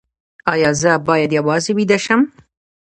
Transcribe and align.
ایا 0.53 0.71
زه 0.81 0.91
باید 1.07 1.31
یوازې 1.39 1.71
ویده 1.77 1.97
شم؟ 2.05 2.21